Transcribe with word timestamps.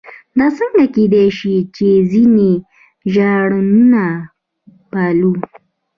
دا 0.37 0.47
څنګه 0.57 0.83
کېدای 0.95 1.27
شي 1.37 1.55
چې 1.75 1.87
ځینې 2.11 2.51
ژانرونه 3.13 4.03
پالو. 4.91 5.33